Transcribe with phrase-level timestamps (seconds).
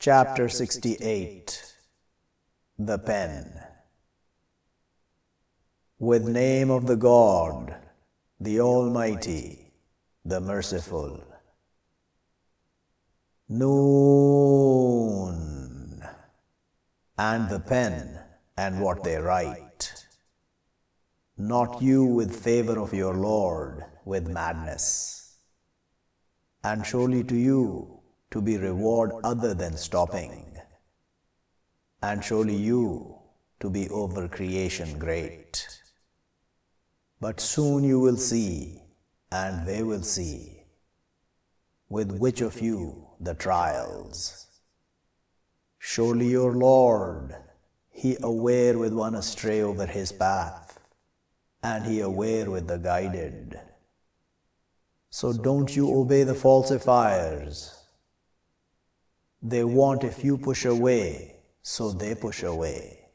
[0.00, 1.74] Chapter 68
[2.78, 3.60] The Pen
[5.98, 7.74] With name of the God,
[8.38, 9.72] the Almighty,
[10.24, 11.24] the Merciful.
[13.48, 14.78] Noon
[17.18, 18.20] and the pen
[18.56, 20.06] and what they write.
[21.36, 25.38] Not you with favor of your Lord, with madness.
[26.62, 27.97] And surely to you
[28.30, 30.44] to be reward other than stopping.
[32.02, 33.18] And surely you
[33.60, 35.66] to be over creation great.
[37.20, 38.82] But soon you will see,
[39.32, 40.64] and they will see,
[41.88, 44.46] with which of you the trials.
[45.78, 47.34] Surely your Lord,
[47.90, 50.78] He aware with one astray over His path,
[51.62, 53.58] and He aware with the guided.
[55.10, 57.77] So don't you obey the falsifiers.
[59.42, 63.08] They want if you push away, so they push away.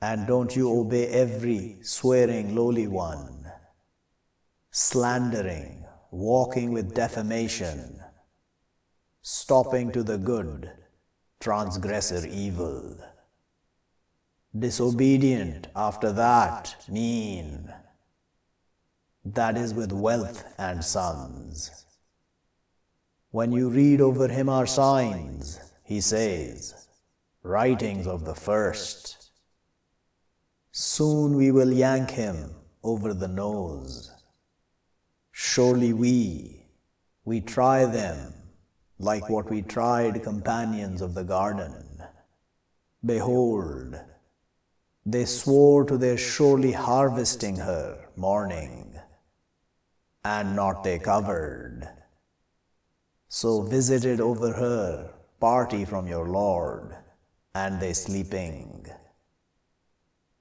[0.00, 3.50] And don't you obey every swearing lowly one,
[4.70, 8.00] slandering, walking with defamation,
[9.22, 10.70] stopping to the good,
[11.40, 12.96] transgressor evil.
[14.56, 17.72] Disobedient after that, mean.
[19.24, 21.83] That is with wealth and sons.
[23.34, 26.86] When you read over him our signs, he says,
[27.42, 29.32] writings of the first.
[30.70, 34.12] Soon we will yank him over the nose.
[35.32, 36.68] Surely we,
[37.24, 38.34] we try them
[39.00, 42.04] like what we tried companions of the garden.
[43.04, 43.96] Behold,
[45.04, 48.94] they swore to their surely harvesting her morning,
[50.24, 52.03] and not they covered.
[53.36, 56.96] So visited over her party from your Lord,
[57.52, 58.86] and they sleeping,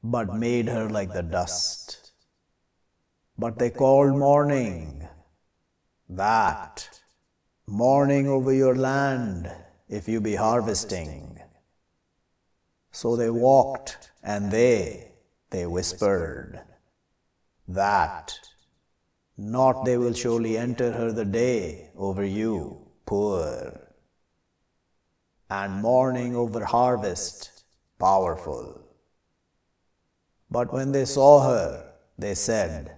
[0.04, 2.12] but made her like the dust.
[3.36, 5.08] But they called morning,
[6.08, 6.88] that
[7.66, 9.52] morning over your land
[9.90, 11.42] if you be harvesting.
[12.92, 15.14] So they walked, and they,
[15.50, 16.62] they whispered,
[17.68, 18.38] that
[19.36, 23.80] not they will surely enter her the day over you, poor,
[25.50, 27.64] and mourning over harvest,
[28.00, 28.81] powerful.
[30.50, 32.96] But when they saw her, they said,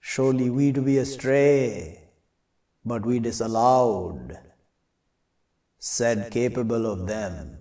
[0.00, 2.08] Surely we to be astray,
[2.84, 4.38] but we disallowed.
[5.78, 7.58] Said capable of them,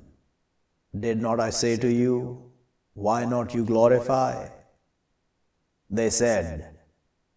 [0.98, 2.52] Did not I say to you,
[2.94, 4.50] Why not you glorify?
[5.90, 6.78] They said,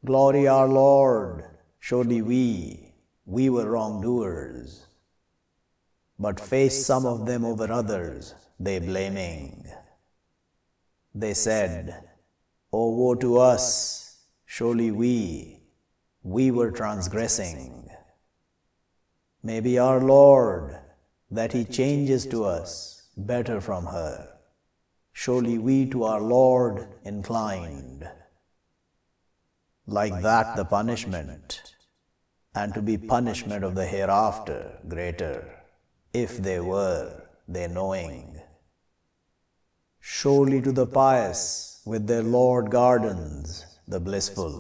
[0.05, 1.45] Glory our Lord,
[1.79, 2.88] surely we,
[3.29, 4.87] we were wrongdoers.
[6.19, 9.67] But face some of them over others, they blaming.
[11.15, 11.95] They said,
[12.73, 14.17] oh, oh, O woe to us,
[14.47, 15.61] surely we,
[16.23, 17.91] we were transgressing.
[19.43, 20.79] Maybe our Lord,
[21.31, 24.39] that He changes to us better from her.
[25.13, 28.09] Surely we to our Lord inclined.
[29.87, 31.75] Like that the punishment,
[32.59, 34.61] and to be punishment of the hereafter
[34.95, 35.37] greater,
[36.13, 37.05] if they were,
[37.47, 38.41] they knowing.
[40.01, 44.55] Surely to the pious with their Lord gardens, the blissful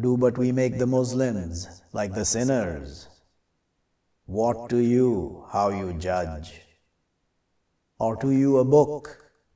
[0.00, 3.08] do but we make the Muslims like the sinners.
[4.26, 6.60] What to you, how you judge?
[7.98, 9.08] Or to you a book,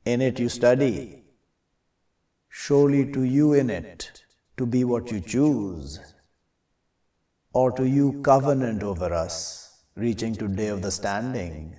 [0.05, 1.23] in it you study?
[2.49, 4.25] Surely to you in it,
[4.57, 6.01] to be what you choose.
[7.55, 11.77] Or to you covenant over us, reaching to day of the standing?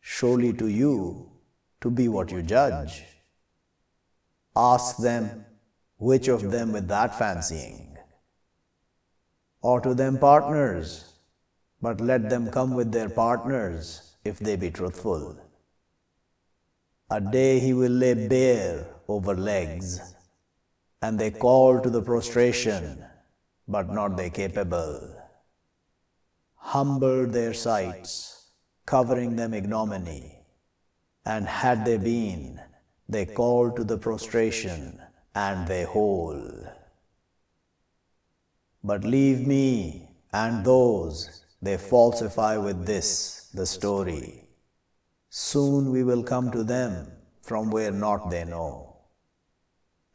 [0.00, 1.30] Surely to you,
[1.82, 3.04] to be what you judge.
[4.56, 5.44] Ask them
[5.98, 7.98] which of them with that fancying?
[9.60, 11.12] Or to them partners,
[11.82, 15.36] but let them come with their partners if they be truthful.
[17.10, 20.14] A day he will lay bare over legs,
[21.02, 23.04] and they call to the prostration,
[23.70, 24.98] but not they capable.
[26.56, 28.50] Humble their sights,
[28.84, 30.42] covering them ignominy,
[31.24, 32.60] and had they been,
[33.08, 35.00] they call to the prostration,
[35.34, 36.42] and they whole.
[38.82, 44.48] But leave me and those they falsify with this the story.
[45.28, 47.12] Soon we will come to them
[47.42, 48.96] from where not they know.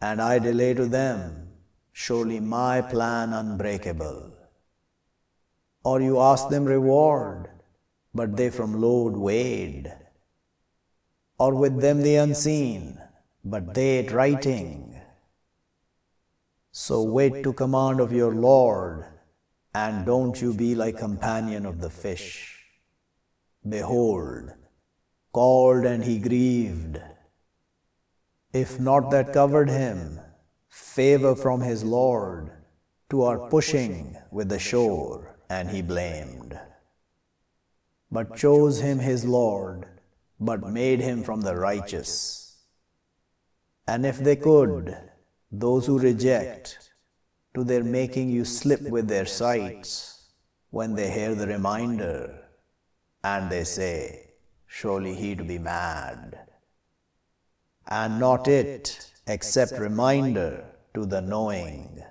[0.02, 1.46] And I delay to them
[2.04, 4.32] surely my plan unbreakable.
[5.90, 7.48] or you ask them reward,
[8.14, 9.86] but they from load weighed.
[11.38, 13.00] or with them the unseen,
[13.44, 15.00] but they at writing.
[16.72, 19.06] So wait to command of your Lord,
[19.74, 22.30] and don't you be like companion of the fish.
[23.78, 24.52] Behold,
[25.32, 27.00] called and he grieved.
[28.54, 30.20] If not that covered him,
[30.76, 32.52] favor from his Lord,
[33.10, 36.60] to our pushing with the shore, and he blamed.
[38.12, 39.88] But chose him his Lord,
[40.38, 42.58] but made him from the righteous.
[43.88, 44.98] And if they could,
[45.50, 46.92] those who reject,
[47.54, 50.28] to their making you slip with their sights,
[50.72, 52.38] when they hear the reminder,
[53.24, 54.34] and they say,
[54.68, 56.38] Surely he'd be mad.
[57.88, 62.04] And not it, except reminder to the knowing.